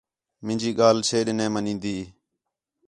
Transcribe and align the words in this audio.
مینجی 0.45 0.71
ڳَل 0.79 0.97
چھے 1.07 1.19
ݙے 1.25 1.33
نہیں 1.37 1.51
منین٘دی 1.53 1.97